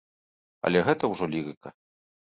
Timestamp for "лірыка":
1.37-1.69